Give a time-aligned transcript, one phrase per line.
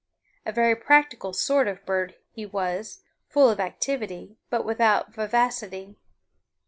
[0.47, 5.95] A very practical sort of bird he was, full of activity, but without vivacity.